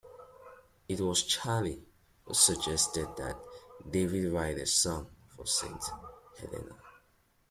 It 0.87 0.99
was 0.99 1.21
Charlie 1.21 1.85
who 2.25 2.33
suggested 2.33 3.07
that 3.17 3.37
Dave 3.87 4.33
write 4.33 4.57
a 4.57 4.65
song 4.65 5.07
for 5.35 5.45
Saint 5.45 5.79
Helena. 6.39 6.73